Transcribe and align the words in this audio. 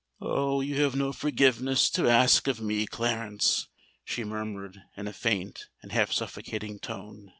"Oh! 0.23 0.61
you 0.61 0.81
have 0.81 0.95
no 0.95 1.13
forgiveness 1.13 1.87
to 1.91 2.09
ask 2.09 2.47
of 2.47 2.59
me, 2.59 2.87
Clarence," 2.87 3.67
she 4.03 4.23
murmured, 4.23 4.81
in 4.97 5.07
a 5.07 5.13
faint 5.13 5.67
and 5.83 5.91
half 5.91 6.11
suffocating 6.11 6.79
tone. 6.79 7.29